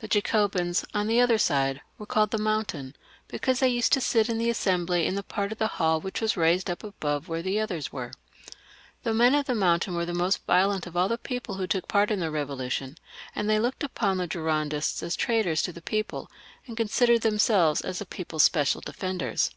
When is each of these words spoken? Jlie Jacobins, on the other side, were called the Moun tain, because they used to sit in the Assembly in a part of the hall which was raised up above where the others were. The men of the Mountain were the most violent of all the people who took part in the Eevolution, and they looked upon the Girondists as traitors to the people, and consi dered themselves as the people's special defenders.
Jlie 0.00 0.08
Jacobins, 0.10 0.84
on 0.94 1.08
the 1.08 1.20
other 1.20 1.38
side, 1.38 1.80
were 1.98 2.06
called 2.06 2.30
the 2.30 2.38
Moun 2.38 2.64
tain, 2.66 2.94
because 3.26 3.58
they 3.58 3.68
used 3.68 3.92
to 3.94 4.00
sit 4.00 4.28
in 4.28 4.38
the 4.38 4.48
Assembly 4.48 5.04
in 5.04 5.18
a 5.18 5.24
part 5.24 5.50
of 5.50 5.58
the 5.58 5.66
hall 5.66 6.00
which 6.00 6.20
was 6.20 6.36
raised 6.36 6.70
up 6.70 6.84
above 6.84 7.26
where 7.26 7.42
the 7.42 7.58
others 7.58 7.90
were. 7.92 8.12
The 9.02 9.12
men 9.12 9.34
of 9.34 9.46
the 9.46 9.56
Mountain 9.56 9.96
were 9.96 10.06
the 10.06 10.14
most 10.14 10.46
violent 10.46 10.86
of 10.86 10.96
all 10.96 11.08
the 11.08 11.18
people 11.18 11.56
who 11.56 11.66
took 11.66 11.88
part 11.88 12.12
in 12.12 12.20
the 12.20 12.26
Eevolution, 12.26 12.96
and 13.34 13.50
they 13.50 13.58
looked 13.58 13.82
upon 13.82 14.18
the 14.18 14.28
Girondists 14.28 15.02
as 15.02 15.16
traitors 15.16 15.62
to 15.62 15.72
the 15.72 15.82
people, 15.82 16.30
and 16.68 16.76
consi 16.76 17.08
dered 17.08 17.22
themselves 17.22 17.80
as 17.80 17.98
the 17.98 18.06
people's 18.06 18.44
special 18.44 18.80
defenders. 18.80 19.50